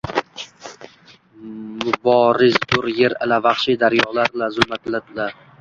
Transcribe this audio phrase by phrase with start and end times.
[1.83, 5.33] Muborizdur yer ila vahshiy daryolar-la zulmat-la